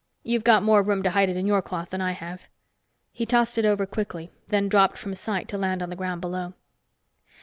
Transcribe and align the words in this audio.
You've 0.23 0.43
got 0.43 0.63
more 0.63 0.81
room 0.81 1.03
to 1.03 1.11
hide 1.11 1.29
it 1.29 1.37
in 1.37 1.45
your 1.45 1.61
cloth 1.61 1.91
than 1.91 2.01
I 2.01 2.13
have." 2.13 2.47
He 3.11 3.23
tossed 3.23 3.59
it 3.59 3.65
over 3.65 3.85
quickly, 3.85 4.31
then 4.47 4.67
dropped 4.67 4.97
from 4.97 5.13
sight 5.13 5.47
to 5.49 5.59
land 5.59 5.83
on 5.83 5.91
the 5.91 5.95
ground 5.95 6.21
below. 6.21 6.55